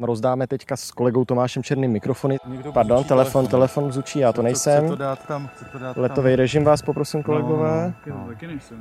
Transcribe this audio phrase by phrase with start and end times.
[0.00, 2.38] Rozdáme teďka s kolegou Tomášem Černým mikrofony.
[2.74, 4.88] Pardon, telefon, telefon zvučí, já to nejsem.
[4.88, 7.94] to dát tam, to dát Letový režim vás poprosím, kolegové.
[8.06, 8.28] No,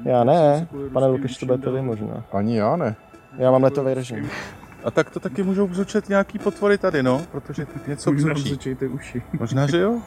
[0.05, 2.23] Já ne, pane Lukáš, to budete vy možná.
[2.33, 2.95] Ani já ne.
[3.37, 4.29] Já mám letový režim.
[4.83, 8.75] A tak to taky můžou bzučet nějaký potvory tady, no, protože něco bzučí.
[8.93, 9.21] uši.
[9.39, 9.99] Možná, že jo?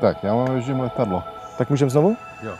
[0.00, 1.22] Tak, já mám režim letadlo.
[1.58, 2.16] Tak můžeme znovu?
[2.42, 2.52] Jo.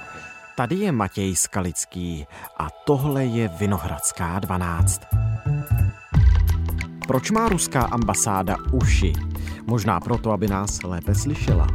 [0.57, 2.27] Tady je Matěj Skalický
[2.59, 5.28] a tohle je Vinohradská 12.
[7.09, 9.13] Proč má ruská ambasáda uši?
[9.67, 11.66] Možná proto, aby nás lépe slyšela.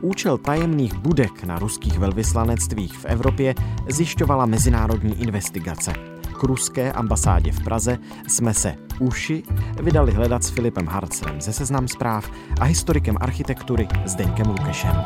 [0.00, 3.54] Účel tajemných budek na ruských velvyslanectvích v Evropě
[3.88, 5.92] zjišťovala mezinárodní investigace.
[6.40, 9.42] K ruské ambasádě v Praze jsme se uši
[9.82, 12.30] vydali hledat s Filipem Harcerem ze Seznam zpráv
[12.60, 14.96] a historikem architektury Zdeňkem Lukešem.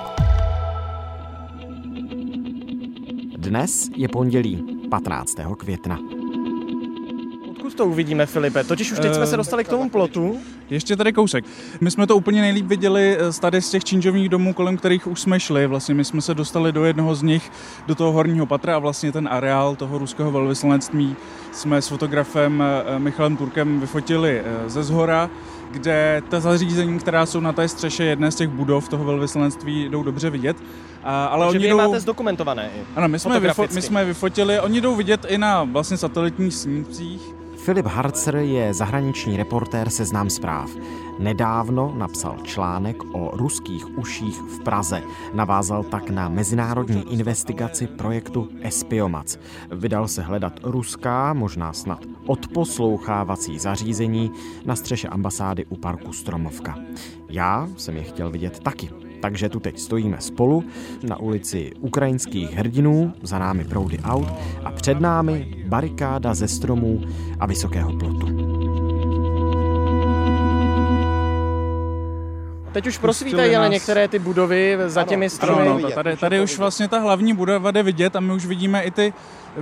[3.36, 5.36] Dnes je pondělí 15.
[5.58, 6.17] května.
[7.78, 8.64] To uvidíme, Filipe?
[8.64, 10.41] Totiž už teď jsme se dostali k tomu plotu.
[10.70, 11.45] Ještě tady kousek.
[11.80, 15.06] My jsme to úplně nejlíp viděli eh, z tady z těch činžovních domů, kolem kterých
[15.06, 15.66] už jsme šli.
[15.66, 17.50] Vlastně my jsme se dostali do jednoho z nich,
[17.86, 21.17] do toho horního patra a vlastně ten areál toho ruského velvyslanectví
[21.52, 25.30] jsme s fotografem eh, Michalem Turkem vyfotili eh, ze zhora,
[25.70, 30.02] kde ta zařízení, která jsou na té střeše jedné z těch budov toho velvyslanectví, jdou
[30.02, 30.56] dobře vidět.
[31.05, 31.77] A, ale Takže oni vy jdou...
[31.77, 32.70] máte zdokumentované.
[32.97, 37.38] Ano, my jsme, vyfo- my jsme vyfotili, oni jdou vidět i na vlastně satelitních snímcích.
[37.59, 40.70] Filip Harcer je zahraniční reportér Seznam zpráv.
[41.19, 45.03] Nedávno napsal článek o ruských uších v Praze.
[45.34, 49.39] Navázal tak na mezinárodní investigaci projektu Espiomac.
[49.70, 54.31] Vydal se hledat ruská, možná snad odposlouchávací zařízení
[54.64, 56.79] na střeše ambasády u parku Stromovka.
[57.29, 59.08] Já jsem je chtěl vidět taky.
[59.20, 60.64] Takže tu teď stojíme spolu
[61.02, 64.28] na ulici ukrajinských hrdinů, za námi proudy aut
[64.64, 67.00] a před námi barikáda ze stromů
[67.41, 68.48] a vysokého plotu.
[72.72, 75.62] Teď už prosvítají ale některé ty budovy za těmi stromy.
[75.62, 78.83] Ano, no, tady, tady už vlastně ta hlavní budova jde vidět a my už vidíme
[78.83, 79.12] i ty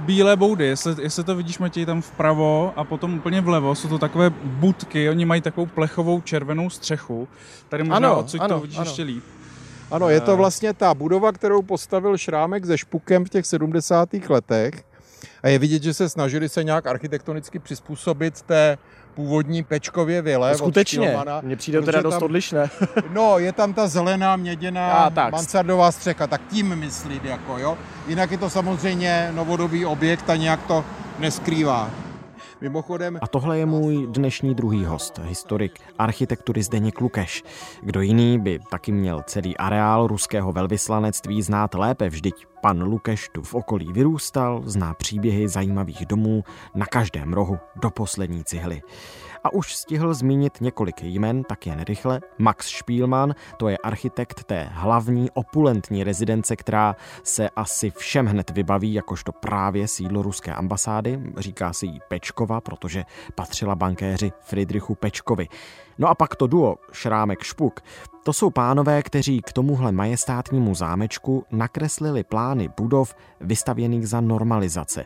[0.01, 0.67] bílé boudy.
[0.67, 5.11] Jestli, jestli to vidíš, Matěj, tam vpravo a potom úplně vlevo, jsou to takové budky,
[5.11, 7.29] oni mají takovou plechovou červenou střechu.
[7.69, 8.87] Tady možná Ano, odsud ano, to vidíš ano.
[8.87, 9.25] ještě líp.
[9.91, 14.09] Ano, je to vlastně ta budova, kterou postavil Šrámek se Špukem v těch 70.
[14.29, 14.75] letech.
[15.43, 18.79] A je vidět, že se snažili se nějak architektonicky přizpůsobit té
[19.15, 20.55] původní Pečkově vile.
[20.55, 22.71] Skutečně, mně přijde teda dost tam- odlišné.
[23.13, 25.33] No, je tam ta zelená měděná A, tak.
[25.33, 27.79] mansardová střecha, tak tím myslím, jako jo.
[28.07, 30.85] Jinak je to samozřejmě novodobý objekt a nějak to
[31.19, 31.91] neskrývá.
[32.61, 37.45] Mimochodem, A tohle je můj dnešní druhý host, historik architektury Zdeněk Lukeš.
[37.83, 43.43] Kdo jiný by taky měl celý areál ruského velvyslanectví znát lépe, vždyť pan Lukeš tu
[43.43, 46.45] v okolí vyrůstal, zná příběhy zajímavých domů
[46.75, 48.83] na každém rohu do poslední cihly.
[49.45, 52.21] A už stihl zmínit několik jmen, tak jen rychle.
[52.39, 58.95] Max Spielmann, to je architekt té hlavní opulentní rezidence, která se asi všem hned vybaví
[58.95, 61.21] jakožto právě sídlo ruské ambasády.
[61.37, 65.49] Říká se jí Pečkova, protože patřila bankéři Friedrichu Pečkovi.
[65.99, 67.81] No a pak to duo Šrámek Špuk.
[68.27, 75.05] To jsou pánové, kteří k tomuhle majestátnímu zámečku nakreslili plány budov vystavěných za normalizace.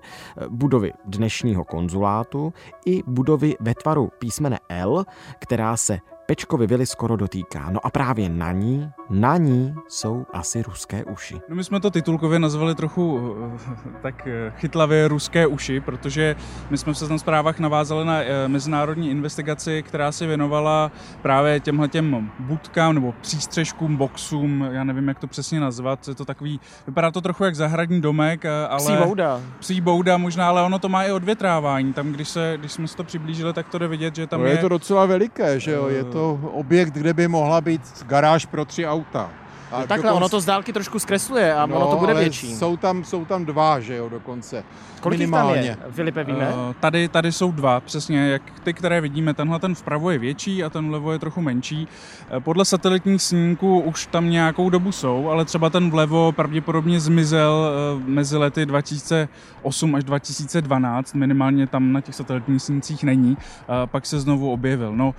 [0.49, 2.53] Budovy dnešního konzulátu
[2.87, 5.05] i budovy ve tvaru písmene L,
[5.39, 5.99] která se
[6.31, 7.71] Pečkovi vily skoro dotýká.
[7.71, 11.41] No a právě na ní, na ní jsou asi ruské uši.
[11.49, 16.37] No my jsme to titulkově nazvali trochu eh, tak eh, chytlavě ruské uši, protože
[16.71, 20.93] my jsme v seznam zprávách navázali na eh, mezinárodní investigaci, která se věnovala
[21.23, 26.09] právě těmhle těm budkám nebo přístřežkům, boxům, já nevím, jak to přesně nazvat.
[26.09, 28.79] Je to takový, vypadá to trochu jak zahradní domek, ale...
[28.79, 29.41] Psí bouda.
[29.59, 31.93] Psí bouda možná, ale ono to má i odvětrávání.
[31.93, 34.47] Tam, když, se, když jsme se to přiblížili, tak to jde vidět, že tam no
[34.47, 34.53] je...
[34.53, 36.20] je to docela veliké, že jo, je to
[36.53, 39.31] objekt, kde by mohla být garáž pro tři auta.
[39.73, 42.57] A Takhle, dokonce- ono to z dálky trošku zkresluje a no, ono to bude větší.
[42.57, 44.65] Jsou tam, jsou tam dva, že jo, dokonce.
[45.01, 45.77] Kolik jich tam je, minimálně.
[45.91, 46.49] Filipe, víme?
[46.71, 49.35] Eh, Tady, tady jsou dva, přesně, jak ty, které vidíme.
[49.35, 51.89] Tenhle ten vpravo je větší a ten vlevo je trochu menší.
[52.31, 57.71] Eh, Podle satelitních snímků už tam nějakou dobu jsou, ale třeba ten vlevo pravděpodobně zmizel
[57.71, 63.37] eh, mezi lety 2008 až 2012, minimálně tam na těch satelitních snímcích není,
[63.69, 64.97] a pak se znovu objevil.
[64.97, 65.15] No,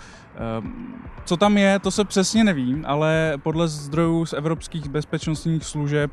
[1.26, 6.12] co tam je, to se přesně nevím, ale podle zdrojů z evropských bezpečnostních služeb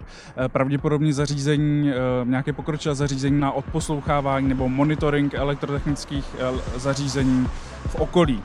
[0.49, 1.91] pravděpodobně zařízení,
[2.25, 7.47] nějaké pokročilé zařízení na odposlouchávání nebo monitoring elektrotechnických eh, zařízení
[7.87, 8.43] v okolí.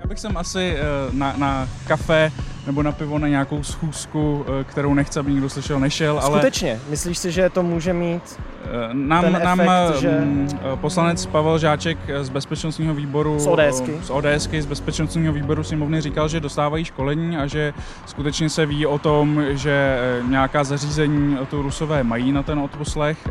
[0.00, 0.80] Já bych sem asi eh,
[1.12, 2.32] na, na kafe
[2.68, 6.18] nebo na pivo na nějakou schůzku, eh, kterou nechce, aby nikdo slyšel, nešel.
[6.18, 6.38] Ale...
[6.38, 10.20] Skutečně, myslíš si, že to může mít eh, nám, ten nám efekt, že...
[10.20, 13.92] Mm, poslanec Pavel Žáček z bezpečnostního výboru z ODSky.
[14.02, 17.74] z ODSky, z bezpečnostního výboru sněmovny říkal, že dostávají školení a že
[18.06, 19.98] skutečně se ví o tom, že
[20.28, 23.28] nějaká zařízení tu Rusové mají na ten odposlech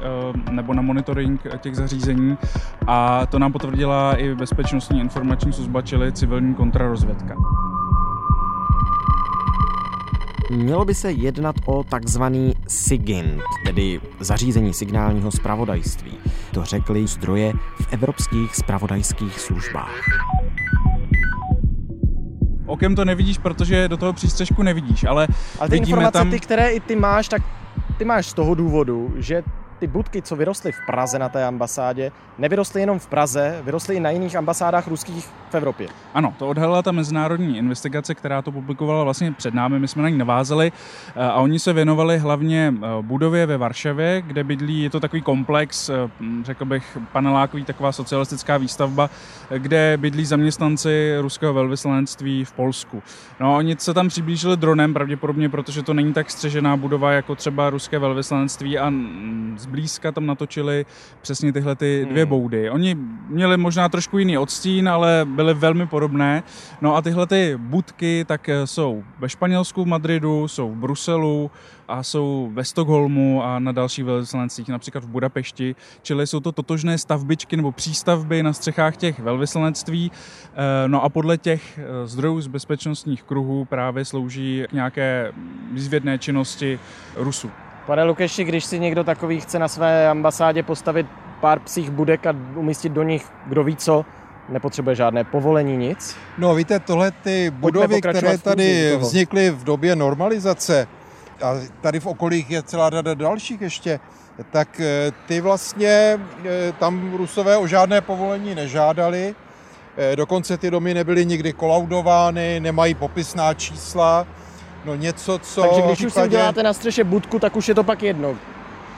[0.51, 2.37] nebo na monitoring těch zařízení
[2.87, 7.35] a to nám potvrdila i bezpečnostní informační služba, čili civilní kontrarozvědka.
[10.51, 16.17] Mělo by se jednat o takzvaný SIGINT, tedy zařízení signálního zpravodajství.
[16.51, 20.01] To řekly zdroje v evropských zpravodajských službách.
[22.65, 25.27] Okem to nevidíš, protože do toho přístřežku nevidíš, ale,
[25.59, 26.29] ale ty informace, tam...
[26.29, 27.41] ty, které i ty máš, tak
[27.97, 29.43] ty máš z toho důvodu, že
[29.79, 33.99] ty budky, co vyrostly v Praze na té ambasádě, nevyrostly jenom v Praze, vyrostly i
[33.99, 35.87] na jiných ambasádách ruských v Evropě.
[36.13, 40.09] Ano, to odhalila ta mezinárodní investigace, která to publikovala vlastně před námi, my jsme na
[40.09, 44.89] ní navázali eh, a oni se věnovali hlavně eh, budově ve Varšavě, kde bydlí, je
[44.89, 45.93] to takový komplex, eh,
[46.43, 49.09] řekl bych panelákový, taková socialistická výstavba,
[49.57, 53.03] kde bydlí zaměstnanci ruského velvyslanectví v Polsku.
[53.39, 57.69] No oni se tam přiblížili dronem, pravděpodobně, protože to není tak střežená budova jako třeba
[57.69, 58.93] ruské velvyslanectví a
[59.67, 60.85] zblízka tam natočili
[61.21, 62.29] přesně tyhle ty dvě hmm.
[62.29, 62.69] boudy.
[62.69, 62.95] Oni
[63.27, 66.43] měli možná trošku jiný odstín, ale byly velmi podobné.
[66.81, 71.51] No a tyhle ty budky tak eh, jsou ve Španělsku, v Madridu, jsou v Bruselu
[71.87, 75.75] a jsou ve Stockholmu a na dalších velvyslancích, například v Budapešti.
[76.01, 80.11] Čili jsou to totožné stavbičky nebo přístavby na střechách těch velvyslanectví.
[80.11, 85.31] Eh, no a podle těch eh, zdrojů z bezpečnostních kruhů právě slouží k nějaké
[85.71, 86.79] výzvědné činnosti
[87.15, 87.51] Rusů.
[87.87, 91.07] Pane Lukeši, když si někdo takový chce na své ambasádě postavit
[91.41, 94.05] pár psích budek a umístit do nich kdo ví co,
[94.49, 96.15] nepotřebuje žádné povolení, nic?
[96.37, 100.87] No víte, tohle ty budovy, které tady vznikly v době normalizace,
[101.43, 103.99] a tady v okolích je celá řada dalších ještě,
[104.51, 109.35] tak eh, ty vlastně eh, tam Rusové o žádné povolení nežádali.
[109.97, 114.27] Eh, dokonce ty domy nebyly nikdy kolaudovány, nemají popisná čísla.
[114.87, 115.61] No něco, co...
[115.61, 118.35] Takže když už si děláte na střeše budku, tak už je to pak jedno.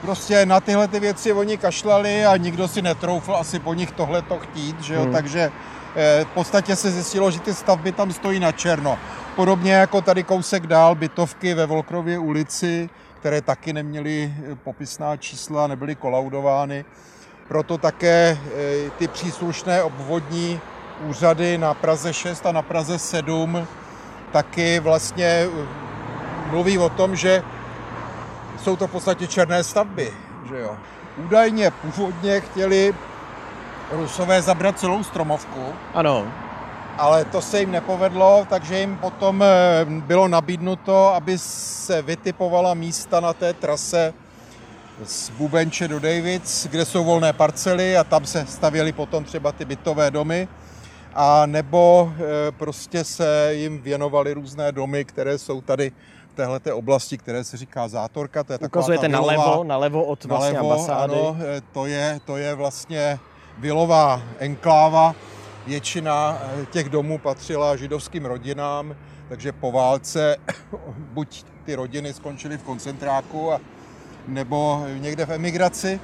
[0.02, 4.22] Prostě na tyhle ty věci oni kašlali a nikdo si netroufl asi po nich tohle
[4.22, 5.02] to chtít, že jo?
[5.02, 5.12] Hmm.
[5.12, 5.52] Takže
[5.96, 8.98] eh, v podstatě se zjistilo, že ty stavby tam stojí na černo.
[9.36, 12.90] Podobně jako tady kousek dál bytovky ve Volkrově ulici,
[13.20, 16.84] které taky neměly eh, popisná čísla, nebyly kolaudovány.
[17.48, 20.60] Proto také eh, ty příslušné obvodní
[21.06, 23.66] úřady na Praze 6 a na Praze 7
[24.32, 25.48] taky vlastně eh,
[26.50, 27.42] mluví o tom, že
[28.62, 30.12] jsou to v podstatě černé stavby.
[30.48, 30.76] Že jo.
[31.16, 32.94] Údajně původně chtěli
[33.90, 35.64] Rusové zabrat celou stromovku.
[35.94, 36.26] Ano.
[36.98, 43.20] Ale to se jim nepovedlo, takže jim potom eh, bylo nabídnuto, aby se vytipovala místa
[43.20, 44.14] na té trase
[45.04, 49.64] z Bubenče do Davids, kde jsou volné parcely a tam se stavěly potom třeba ty
[49.64, 50.48] bytové domy
[51.14, 55.92] a nebo eh, prostě se jim věnovaly různé domy, které jsou tady
[56.32, 58.44] v téhle oblasti, které se říká Zátorka.
[58.44, 61.14] To je Ukazujete na nalevo, nalevo od vlastně nalevo, ambasády.
[61.14, 63.18] Ano, eh, to je, to je vlastně
[63.58, 65.14] vilová enkláva.
[65.66, 68.96] Většina eh, těch domů patřila židovským rodinám,
[69.28, 70.36] takže po válce
[70.96, 73.60] buď ty rodiny skončily v koncentráku a,
[74.28, 76.00] nebo někde v emigraci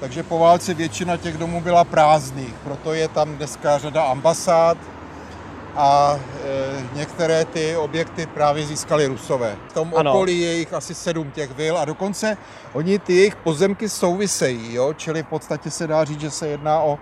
[0.00, 4.78] takže po válce většina těch domů byla prázdných, proto je tam dneska řada ambasád
[5.76, 9.56] a e, některé ty objekty právě získali Rusové.
[9.68, 10.10] V tom ano.
[10.10, 12.36] okolí je jich asi sedm těch vil a dokonce
[12.72, 14.92] oni ty jejich pozemky souvisejí, jo?
[14.92, 16.98] čili v podstatě se dá říct, že se jedná o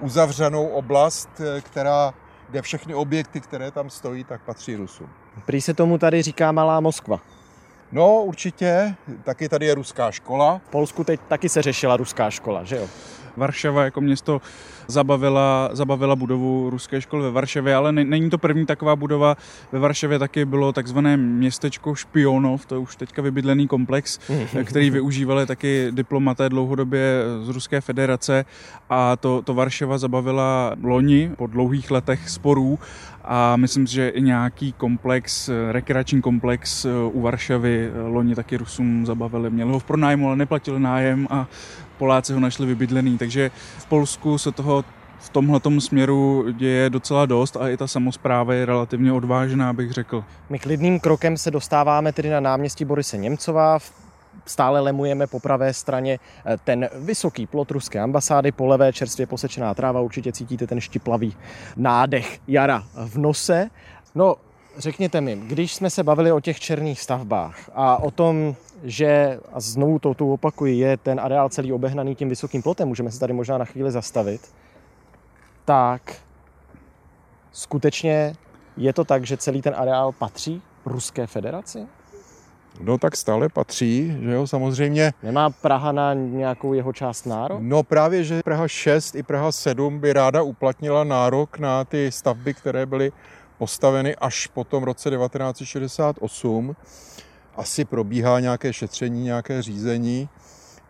[0.00, 2.14] uzavřenou oblast, e, která,
[2.50, 5.08] kde všechny objekty, které tam stojí, tak patří Rusům.
[5.46, 7.20] Prý se tomu tady říká Malá Moskva.
[7.92, 8.94] No určitě,
[9.24, 10.60] taky tady je ruská škola.
[10.66, 12.88] V Polsku teď taky se řešila ruská škola, že jo?
[13.36, 14.40] Varšava jako město
[14.88, 19.36] zabavila, zabavila budovu ruské školy ve Varšavě, ale ne, není to první taková budova.
[19.72, 24.18] Ve Varšavě taky bylo takzvané městečko Špionov, to je už teďka vybydlený komplex,
[24.64, 28.44] který využívali taky diplomaté dlouhodobě z Ruské federace
[28.90, 32.78] a to, to Varšava zabavila loni po dlouhých letech sporů
[33.24, 39.50] a myslím si, že i nějaký komplex, rekreační komplex u Varšavy loni taky Rusům zabavili.
[39.50, 41.46] Měli ho v pronájmu, ale neplatili nájem a
[42.00, 44.84] Poláci ho našli vybydlený, takže v Polsku se toho
[45.18, 50.24] v tomhle směru děje docela dost a i ta samozpráva je relativně odvážná, bych řekl.
[50.50, 53.78] My klidným krokem se dostáváme tedy na náměstí Borise Němcova.
[54.46, 59.74] Stále lemujeme po pravé straně eh, ten vysoký plot ruské ambasády, po levé čerstvě posečená
[59.74, 61.36] tráva, určitě cítíte ten štiplavý
[61.76, 63.70] nádech jara v nose.
[64.14, 64.36] No,
[64.78, 69.60] řekněte mi, když jsme se bavili o těch černých stavbách a o tom, že, a
[69.60, 73.32] znovu to tu opakuji, je ten areál celý obehnaný tím vysokým plotem, můžeme se tady
[73.32, 74.40] možná na chvíli zastavit,
[75.64, 76.16] tak
[77.52, 78.34] skutečně
[78.76, 81.86] je to tak, že celý ten areál patří Ruské federaci?
[82.80, 85.12] No tak stále patří, že jo, samozřejmě.
[85.22, 87.58] Nemá Praha na nějakou jeho část nárok?
[87.62, 92.54] No právě, že Praha 6 i Praha 7 by ráda uplatnila nárok na ty stavby,
[92.54, 93.12] které byly
[93.58, 96.76] postaveny až po tom roce 1968.
[97.60, 100.28] Asi probíhá nějaké šetření, nějaké řízení.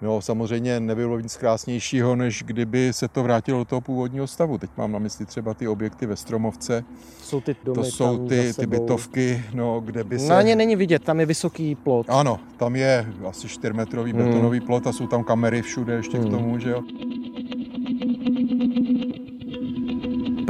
[0.03, 4.59] No samozřejmě nebylo nic krásnějšího, než kdyby se to vrátilo do toho původního stavu.
[4.59, 6.85] Teď mám na mysli třeba ty objekty ve Stromovce.
[7.23, 10.29] Jsou ty domy to jsou ty, ty bytovky, no, kde by se...
[10.29, 12.07] Na ně není vidět, tam je vysoký plot.
[12.11, 14.25] Ano, tam je asi 4-metrový Hmm.
[14.25, 16.27] betonový plot a jsou tam kamery všude ještě Hmm.
[16.29, 16.83] k tomu, že jo.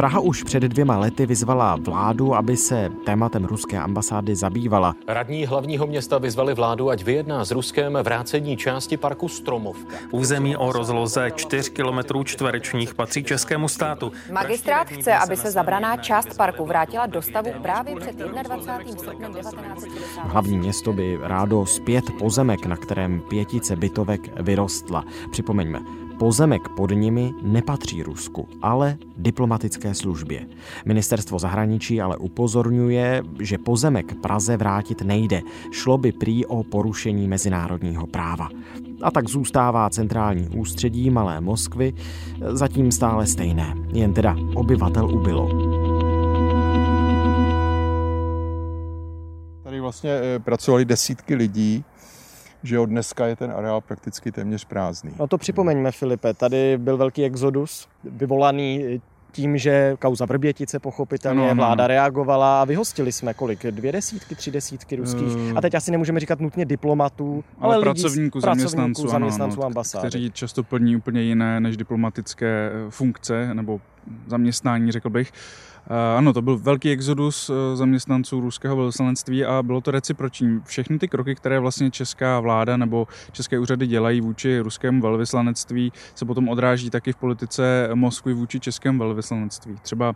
[0.01, 4.95] Praha už před dvěma lety vyzvala vládu, aby se tématem ruské ambasády zabývala.
[5.09, 9.97] Radní hlavního města vyzvali vládu, ať vyjedná s Ruskem vrácení části parku Stromovka.
[10.11, 14.13] Území o rozloze 4 km čtverečních patří českému státu.
[14.33, 18.97] Magistrát chce, aby se zabraná část parku vrátila do stavu právě před 21.
[18.99, 20.23] srpnem 1960.
[20.23, 25.05] Hlavní město by rádo zpět pozemek, na kterém pětice bytovek vyrostla.
[25.31, 25.81] Připomeňme,
[26.21, 30.47] pozemek pod nimi nepatří Rusku, ale diplomatické službě.
[30.85, 35.41] Ministerstvo zahraničí ale upozorňuje, že pozemek Praze vrátit nejde.
[35.73, 38.49] Šlo by prý o porušení mezinárodního práva.
[39.03, 41.93] A tak zůstává centrální ústředí Malé Moskvy
[42.53, 45.49] zatím stále stejné, jen teda obyvatel ubylo.
[49.63, 51.85] Tady vlastně eh, pracovali desítky lidí,
[52.63, 55.11] že od dneska je ten areál prakticky téměř prázdný.
[55.19, 59.01] No to připomeňme, Filipe, tady byl velký exodus, vyvolaný
[59.33, 63.67] tím, že kauza Vrbětice pochopitelně Ano, ano, vláda reagovala a vyhostili jsme kolik?
[63.67, 65.37] Dvě desítky, tři desítky ruských.
[65.51, 69.65] Eh, A teď asi nemůžeme říkat nutně diplomatů, ale, ale, pracovníků, pracovníků, zaměstnanců, ano, zaměstnanců
[69.65, 70.09] ambasády.
[70.09, 73.81] kteří často plní úplně jiné než diplomatické eh, funkce nebo
[74.27, 75.33] zaměstnání, řekl bych.
[76.17, 80.61] Ano, to byl velký exodus eh, zaměstnanců ruského velvyslanectví a bylo to reciproční.
[80.65, 86.25] Všechny ty kroky, které vlastně česká vláda nebo české úřady dělají vůči ruskému velvyslanectví, se
[86.25, 89.77] potom odráží taky v politice Moskvy vůči českému velvyslanectví.
[89.83, 90.15] Třeba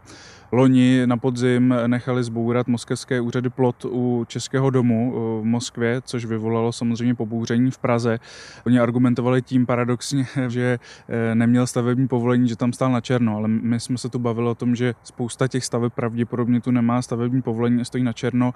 [0.52, 6.24] loni na podzim nechali zbourat moskevské úřady plot u Českého domu eh, v Moskvě, což
[6.24, 8.18] vyvolalo samozřejmě pobouření v Praze.
[8.66, 10.78] Oni argumentovali tím paradoxně, že
[11.08, 14.48] eh, neměl stavební povolení, že tam stál na černo, ale my jsme se tu bavili
[14.48, 18.54] o tom, že spousta těch staveb pravděpodobně tu nemá stavební povolení stojí na černo,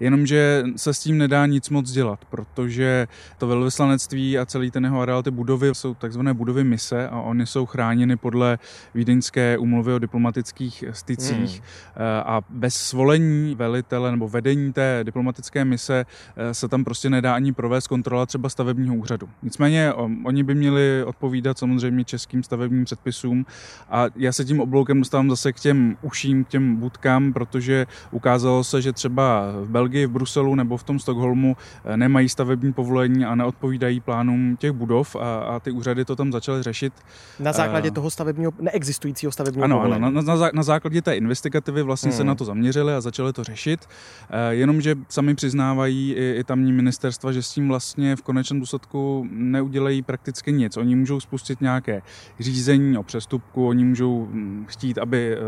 [0.00, 3.08] jenomže se s tím nedá nic moc dělat, protože
[3.38, 7.46] to velvyslanectví a celý ten jeho areál, ty budovy jsou takzvané budovy mise a oni
[7.46, 8.58] jsou chráněny podle
[8.94, 12.06] Vídeňské úmluvy o diplomatických stycích hmm.
[12.24, 17.52] a bez svolení velitele nebo vedení té diplomatické mise eh, se tam prostě nedá ani
[17.52, 19.28] provést kontrola třeba stavebního úřadu.
[19.42, 19.92] Nicméně
[20.24, 23.46] oni by měli odpovídat samozřejmě českým stavebním předpisům
[23.90, 28.64] a já se tím obloukem dostávám zase k těm uším, k těm budkám, protože ukázalo
[28.64, 33.24] se, že třeba v Belgii, v Bruselu nebo v tom Stockholmu eh, nemají stavební povolení
[33.24, 36.92] a neodpovídají plánům těch budov a, a ty úřady to tam začaly řešit.
[37.40, 40.14] Na základě Eh, toho stavebního, neexistujícího stavebního Ano, ano povolení.
[40.14, 42.16] na, na, zá- na základě té investigativy vlastně hmm.
[42.16, 43.80] se na to zaměřili a začali to řešit,
[44.30, 49.26] eh, jenomže sami přiznávají i, i tamní ministerstva, že s tím vlastně v konečném důsledku
[49.30, 50.76] neudělají prakticky nic.
[50.76, 52.02] Oni můžou spustit nějaké
[52.40, 55.38] řízení o přestupku, oni můžou hm, chtít, aby eh,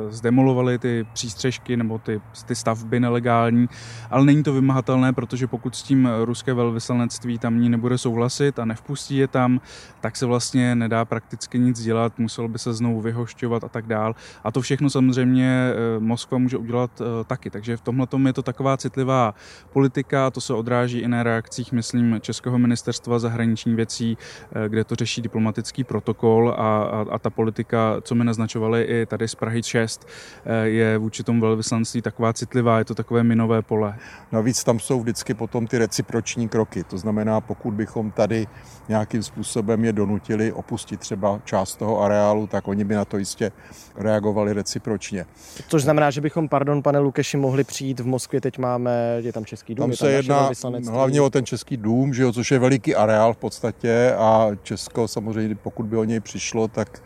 [0.77, 3.69] zdemolovali ty přístřežky nebo ty, ty stavby nelegální,
[4.11, 9.17] ale není to vymahatelné, protože pokud s tím ruské velvyslanectví tamní nebude souhlasit a nevpustí
[9.17, 9.61] je tam,
[10.01, 14.15] tak se vlastně nedá prakticky nic dělat, muselo by se znovu vyhošťovat a tak dál.
[14.45, 17.51] A to všechno samozřejmě eh, Moskva může udělat eh, taky.
[17.51, 19.35] Takže v tomhle je to taková citlivá
[19.73, 24.95] politika, to se odráží i na reakcích, myslím, Českého ministerstva zahraniční věcí, eh, kde to
[24.95, 29.63] řeší diplomatický protokol a, a, a ta politika, co mi naznačovali i tady z Prahy
[29.63, 30.07] 6,
[30.45, 33.99] eh, je vůči tomu velvyslanství taková citlivá, je to takové minové pole.
[34.33, 36.85] Navíc tam jsou vždycky potom ty reciproční kroky.
[36.85, 38.47] To znamená, pokud bychom tady
[38.89, 43.53] nějakým způsobem je donutili opustit třeba část toho areálu, tak oni by na to jistě
[43.97, 45.27] reagovali recipročně.
[45.69, 49.45] Což znamená, že bychom, pardon, pane Lukeši, mohli přijít v Moskvě, teď máme, je tam
[49.45, 50.51] Český dům, Tam je se naše jedná
[50.91, 55.09] hlavně o ten český dům, že jo, což je veliký areál v podstatě a Česko
[55.09, 57.03] samozřejmě, pokud by o něj přišlo, tak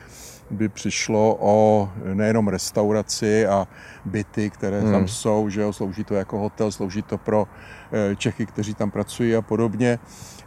[0.51, 3.69] by přišlo o nejenom restauraci a
[4.05, 4.93] byty, které hmm.
[4.93, 7.47] tam jsou, že jo, slouží to jako hotel, slouží to pro
[7.93, 9.99] eh, Čechy, kteří tam pracují a podobně.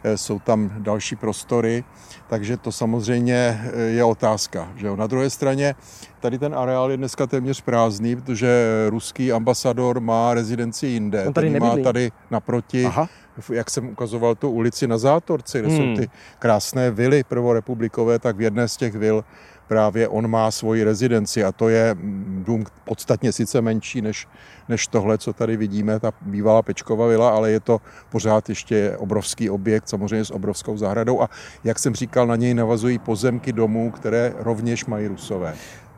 [0.04, 1.84] Eh, jsou tam další prostory,
[2.28, 4.68] takže to samozřejmě eh, je otázka.
[4.76, 4.96] Že jo.
[4.96, 5.74] Na druhé straně
[6.20, 8.48] tady ten areál je dneska téměř prázdný, protože
[8.88, 11.26] ruský ambasador má rezidenci jinde.
[11.26, 13.08] On tady má tady naproti, Aha.
[13.52, 15.78] jak jsem ukazoval tu ulici na Zátorci, kde Hmm.
[15.78, 19.24] jsou ty krásné vily prvorepublikové, tak v jedné z těch vil
[19.68, 24.28] právě on má svoji rezidenci a to je mm, dům podstatně sice menší než,
[24.68, 27.80] než tohle, co tady vidíme, ta bývalá Pečková vila, ale je to
[28.10, 31.30] pořád ještě obrovský objekt, samozřejmě s obrovskou zahradou a
[31.64, 35.54] jak jsem říkal, na něj navazují pozemky domů, které rovněž mají rusové.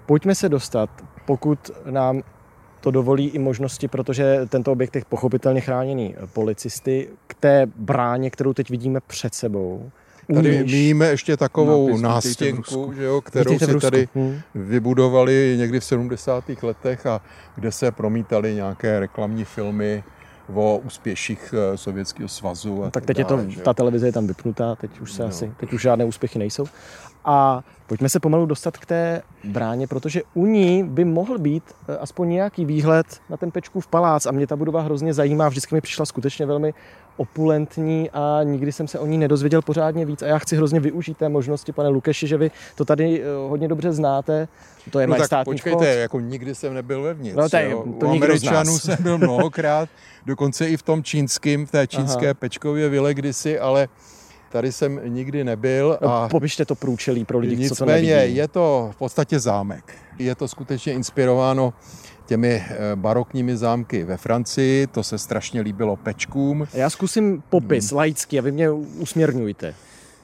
[0.06, 0.90] Pojďme se dostat,
[1.24, 2.22] pokud nám
[2.80, 8.52] to dovolí i možnosti, protože tento objekt je pochopitelně chráněný policisty, k té bráně, kterou
[8.52, 9.90] teď vidíme před sebou.
[10.34, 14.38] Tady míjíme ještě takovou nástěnku, že jo, kterou si tady Hm.
[14.54, 16.44] vybudovali někdy v 70.
[16.62, 17.20] letech a
[17.56, 20.04] kde se promítaly nějaké reklamní filmy
[20.54, 22.84] o úspěších eh, Sovětského svazu.
[22.84, 23.64] A Tak teď je to, dále, že jo.
[23.64, 25.28] ta televize je tam vypnutá, teď už se No.
[25.28, 26.66] asi, teď už žádné úspěchy nejsou.
[27.28, 31.96] A pojďme se pomalu dostat k té bráně, protože u ní by mohl být eh,
[31.98, 35.80] aspoň nějaký výhled na ten Pečkův palác a mě ta budova hrozně zajímá, vždycky mi
[35.80, 36.74] přišla skutečně velmi
[37.16, 41.16] opulentní a nikdy jsem se o ní nedozvěděl pořádně víc a já chci hrozně využít
[41.16, 44.48] té možnosti, pane Lukeši, že vy to tady eh, hodně dobře znáte,
[44.90, 46.00] to je No tak počkejte, vchod.
[46.00, 47.36] jako nikdy jsem nebyl vevnitř.
[47.36, 47.84] No, jo.
[48.00, 48.10] to U.
[48.10, 49.88] Američanů jsem byl mnohokrát,
[50.26, 52.34] dokonce i v tom čínském, v té čínské Aha.
[52.34, 53.88] Pečkově vile kdysi, ale
[54.56, 55.98] tady jsem nikdy nebyl.
[56.02, 58.36] No, A Popište to průčelí pro lidi, co to Nicméně nevidí.
[58.36, 59.94] je to v podstatě zámek.
[60.18, 61.74] Je to skutečně inspirováno
[62.26, 66.66] těmi eh, barokními zámky ve Francii, to se strašně líbilo Pečkům.
[66.74, 67.96] Já zkusím popis Hmm.
[67.98, 69.74] laicky a vy mě usměrňujte.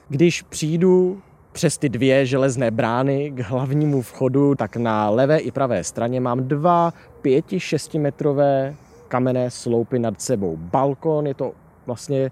[0.09, 1.23] Když přijdu
[1.53, 6.49] přes ty dvě železné brány k hlavnímu vchodu, tak na levé i pravé straně mám
[6.49, 8.75] dva pěti, šestimetrové
[9.09, 10.57] kamenné sloupy nad sebou.
[10.57, 11.53] Balkon, je to
[11.87, 12.31] vlastně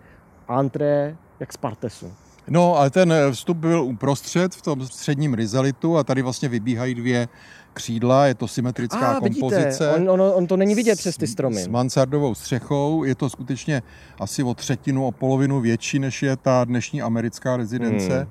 [0.49, 2.13] antré jak z Partesu.
[2.49, 6.95] No, ale ten eh, vstup byl uprostřed v tom středním rizalitu a tady vlastně vybíhají
[6.95, 7.29] dvě
[7.75, 9.91] křídla, je to symetrická A vidíte, kompozice.
[9.91, 11.63] on, on, on to není vidět přes ty s- stromy.
[11.63, 13.05] S mansardovou střechou.
[13.05, 13.83] Je to skutečně
[14.21, 18.17] asi o třetinu, o polovinu větší, než je ta dnešní americká rezidence.
[18.19, 18.27] Hmm.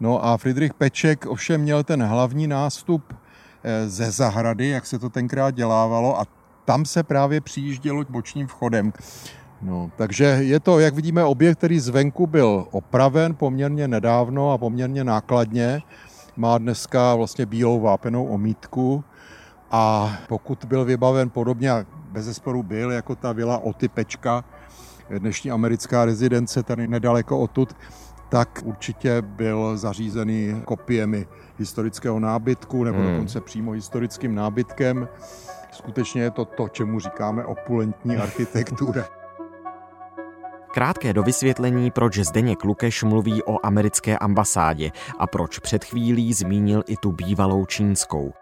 [0.00, 3.14] No a Friedrich Peček ovšem měl ten hlavní nástup
[3.64, 6.24] eh, ze zahrady, jak se to tenkrát dělávalo a
[6.64, 8.92] tam se právě přijíždělo bočním vchodem.
[9.64, 15.04] No, takže je to, jak vidíme, objekt, který zvenku byl opraven poměrně nedávno a poměrně
[15.04, 15.82] nákladně.
[16.36, 19.04] Má dneska vlastně bílou vápenou omítku
[19.70, 21.70] a pokud byl vybaven podobně,
[22.12, 24.44] bez zesporu byl, jako ta vila Oty Pečka,
[25.18, 27.76] dnešní americká rezidence tady nedaleko odtud,
[28.28, 31.26] tak určitě byl zařízený kopiemi
[31.58, 33.10] historického nábytku nebo Hmm.
[33.10, 35.08] dokonce přímo historickým nábytkem.
[35.72, 39.23] Skutečně je to to, čemu říkáme opulentní architektura.
[40.74, 46.96] Krátké dovysvětlení, proč Zdeněk Lukeš mluví o americké ambasádě a proč před chvílí zmínil i
[46.96, 48.32] tu bývalou čínskou.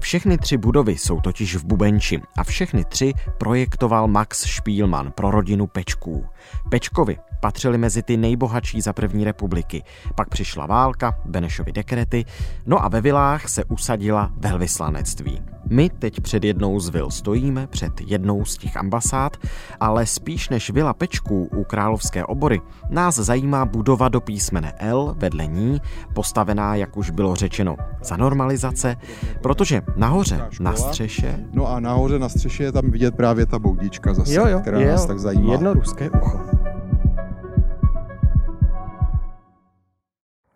[0.00, 5.66] Všechny tři budovy jsou totiž v Bubenči a všechny tři projektoval Max Spielmann pro rodinu
[5.66, 6.26] Pečků.
[6.70, 9.82] Pečkovi patřili mezi ty nejbohatší za první republiky.
[10.14, 12.24] Pak přišla válka, Benešovy dekrety,
[12.66, 15.42] no a ve vilách se usadila velvyslanectví.
[15.70, 19.36] My teď před jednou z vil stojíme, před jednou z těch ambasád,
[19.80, 25.46] ale spíš než vila Pečků u Královské obory, nás zajímá budova do písmene L vedle
[25.46, 25.80] ní,
[26.14, 28.96] postavená, jak už bylo řečeno, za normalizace,
[29.42, 34.14] protože nahoře, na střeše, No a nahoře na střeše je tam vidět právě ta boudička
[34.14, 35.52] zase, Jo, jo, která je, nás tak zajímá.
[35.52, 36.63] jedno ruské ucho.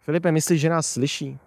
[0.08, 1.38] Filipe, myslíš, že nás slyší?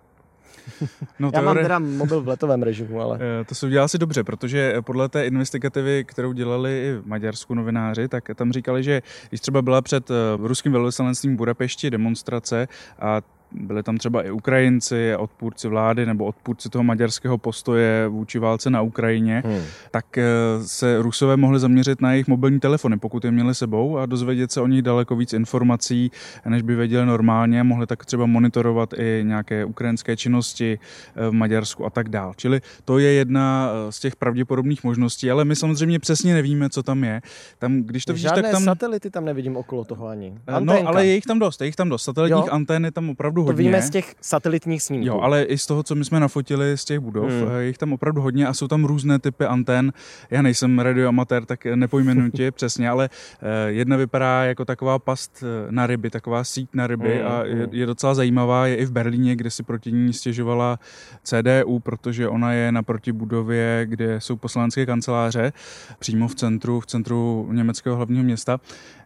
[1.19, 3.19] No, Já mám teore- teda mobil v letovém režimu, ale...
[3.41, 7.53] Eh, To se udělá asi dobře, protože podle té investigativy, kterou dělali i v Maďarsku
[7.53, 12.67] novináři, tak tam říkali, že když třeba byla před eh, ruským velvyslanectvím v Budapešti demonstrace
[12.99, 13.21] a
[13.51, 18.81] byli tam třeba i Ukrajinci, odpůrci vlády nebo odpůrci toho maďarského postoje vůči válce na
[18.81, 19.59] Ukrajině, Hmm.
[19.91, 20.23] tak eh,
[20.61, 24.61] se Rusové mohli zaměřit na jejich mobilní telefony, pokud je měli sebou a dozvědět se
[24.61, 26.11] o nich daleko víc informací,
[26.45, 27.63] než by věděli normálně.
[27.63, 30.79] Mohli tak třeba monitorovat i nějaké ukrajinské činnosti
[31.15, 32.33] eh, v Maďarsku a tak dál.
[32.35, 36.83] Čili to je jedna eh, z těch pravděpodobných možností, ale my samozřejmě přesně nevíme, co
[36.83, 37.21] tam je.
[37.59, 38.63] Tam, když to vidíš, Žádné tak tam...
[38.63, 40.33] satelity tam nevidím okolo toho ani.
[40.47, 40.89] No, Anténka.
[40.89, 42.03] ale je jich tam dost, je jich tam dost.
[42.03, 42.51] Satelitních Jo.
[42.51, 43.69] antén je tam opravdu opravdu To hodně.
[43.77, 45.07] víme z těch satelitních snímků.
[45.07, 47.55] Jo, ale i z toho, co my jsme nafotili z těch budov, Hmm.
[47.59, 49.93] je jich tam opravdu hodně a jsou tam různé typy antén.
[50.31, 53.09] Já nejsem radioamatér, tak nepojmenuji tě přesně, ale
[53.41, 57.43] eh, jedna vypadá jako taková past eh, na ryby, taková síť na ryby Hmm, a
[57.43, 57.67] je, hmm.
[57.71, 58.67] je docela zajímavá.
[58.67, 60.79] Je i v Berlíně, kde si proti ní stěžovala
[61.23, 65.53] CDU, protože ona je naproti budově, kde jsou poslanecké kanceláře,
[65.99, 68.59] přímo v centru, v centru německého hlavního města.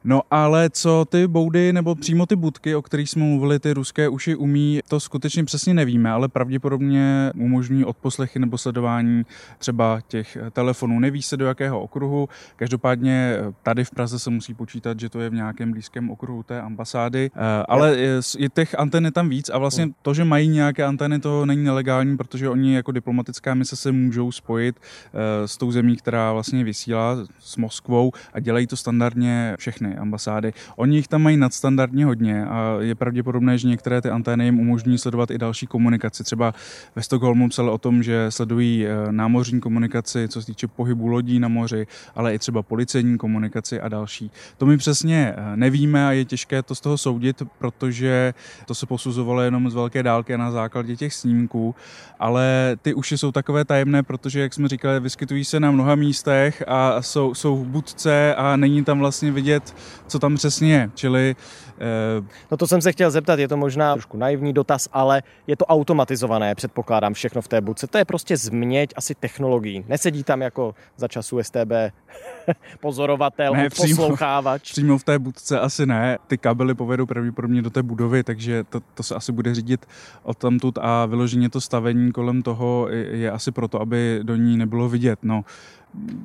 [0.08, 4.10] No ale co ty boudy nebo přímo ty budky, o kterých jsme mluvili, ty ruské
[4.10, 9.26] uši umí, to skutečně přesně nevíme, ale pravděpodobně umožní odposlechy nebo sledování
[9.58, 11.00] třeba těch telefonů.
[11.00, 15.30] Neví se do jakého okruhu, každopádně tady v Praze se musí počítat, že to je
[15.30, 19.90] v nějakém blízkém okruhu té ambasády, Eh, ale je, těch anten tam víc a vlastně
[20.02, 24.32] to, že mají nějaké anteny, to není nelegální, protože oni jako diplomatická mise se můžou
[24.32, 29.95] spojit eh, s tou zemí, která vlastně vysílá s Moskvou a dělají to standardně všechny
[29.98, 30.54] ambasády.
[30.76, 34.98] Oni jich tam mají nadstandardně hodně a je pravděpodobné, že některé ty antény jim umožní
[34.98, 36.24] sledovat i další komunikaci.
[36.24, 36.54] Třeba
[36.96, 41.40] ve Stockholmu psali o tom, že sledují eh, námořní komunikaci, co se týče pohybu lodí
[41.40, 44.32] na moři, ale i třeba policejní komunikaci a další.
[44.58, 48.34] To my přesně eh, nevíme a je těžké to z toho soudit, protože
[48.66, 51.76] to se posuzovalo jenom z velké dálky na základě těch snímků,
[52.20, 56.64] ale ty uši jsou takové tajemné, protože, jak jsme říkali, vyskytují se na mnoha místech
[56.68, 59.76] a jsou, jsou v budce a není tam vlastně vidět,
[60.08, 60.90] co tam přesně je.
[60.96, 61.36] Čili
[61.80, 65.58] eh, No to jsem se chtěl zeptat, je to možná trošku naivní dotaz, ale je
[65.58, 67.88] to automatizované, předpokládám, všechno v té budce.
[67.88, 69.86] To je prostě změť asi technologií.
[69.88, 71.72] Nesedí tam jako za času STB
[72.80, 73.88] pozorovatel, Ne, přímo.
[73.88, 74.72] poslouchávač.
[74.72, 76.18] Přímo v té budce asi ne.
[76.28, 79.86] Ty kabely povedou pravděpodobně do té budovy, takže to, to se asi bude řídit
[80.24, 84.58] od tamtud a vyloženě to stavení kolem toho je, je asi proto, aby do ní
[84.58, 85.20] nebylo vidět.
[85.24, 85.44] No,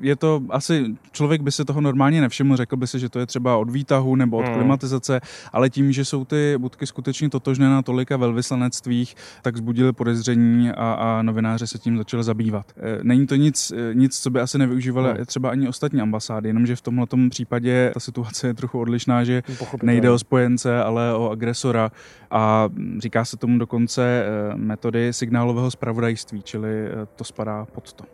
[0.01, 3.27] je to asi, člověk by se toho normálně nevšiml, řekl by si, že to je
[3.27, 4.55] třeba od výtahu nebo od Hmm.
[4.55, 5.21] klimatizace,
[5.53, 10.93] ale tím, že jsou ty budky skutečně totožné na tolika velvyslanectvích, tak zbudili podezření a,
[10.93, 12.67] a novináři se tím začali zabývat.
[12.77, 15.25] E, Není to nic, e, nic co by asi nevyužívaly Hmm.
[15.27, 19.43] třeba ani ostatní ambasády, jenomže v tomhle případě ta situace je trochu odlišná, že
[19.83, 21.91] nejde o spojence, ale o agresora
[22.31, 26.71] a říká se tomu dokonce e, metody signálového zpravodajství, čili
[27.17, 28.05] to spadá pod to.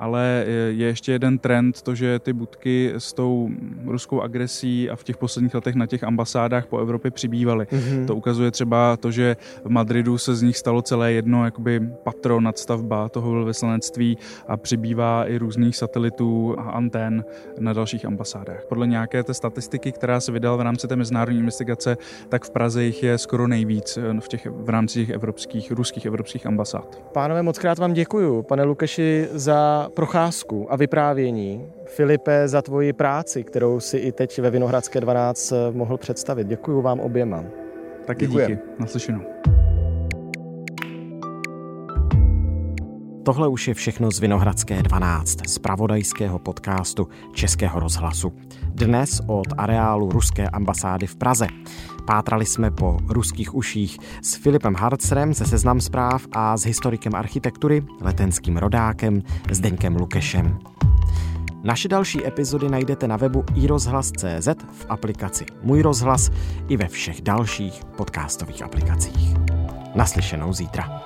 [0.00, 3.50] Ale e, je ještě jeden trend, to, že ty budky s tou
[3.86, 7.66] ruskou agresí a v těch posledních letech na těch ambasádách po Evropě přibývaly.
[7.72, 8.06] Mhm.
[8.06, 12.40] To ukazuje třeba to, že v Madridu se z nich stalo celé jedno jakoby patro
[12.40, 17.24] nadstavba toho velvyslanectví a přibývá i různých satelitů a antén
[17.58, 18.64] na dalších ambasádách.
[18.68, 21.96] Podle nějaké té statistiky, která se vydala v rámci té mezinárodní investigace,
[22.28, 26.06] tak v Praze jich je skoro nejvíc eh, v, těch, v rámci těch evropských, ruských
[26.06, 27.02] evropských ambasád.
[27.12, 31.66] Pánové, moc krát vám děkuju, pane Lukeši, za procházku a vyprávění.
[31.84, 36.46] Filipe, za tvoji práci, kterou si i teď ve Vinohradské 12 mohl představit.
[36.46, 37.44] Děkuju vám oběma.
[38.06, 38.50] Taky Děkujem.
[38.50, 38.62] díky.
[38.78, 39.20] Naslyšenou.
[43.30, 48.32] Tohle už je všechno z Vinohradské 12, z pravodajského podcastu Českého rozhlasu.
[48.64, 51.46] Dnes od areálu ruské ambasády v Praze.
[52.06, 57.82] Pátrali jsme po ruských uších s Filipem Harcerem ze Seznam zpráv a s historikem architektury,
[58.00, 60.58] letenským rodákem Zdeňkem Lukešem.
[61.62, 66.30] Naše další epizody najdete na webu iRozhlas.cz v aplikaci Můj rozhlas
[66.68, 69.34] i ve všech dalších podcastových aplikacích.
[69.94, 71.02] Naslyšenou zítra.